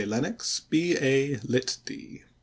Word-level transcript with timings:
LENNOX, 0.03 0.61
B.A., 0.67 1.35
Litt.D. 1.43 2.23